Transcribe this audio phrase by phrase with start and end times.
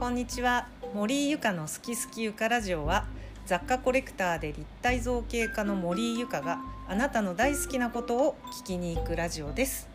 [0.00, 0.66] こんにちは。
[0.94, 3.04] 森井ゆかの好き好きゆかラジオは
[3.44, 9.90] 雑貨コレクターで立体造形家の森井ゆかがあなたの大好きなことを聞きに行くラジオです。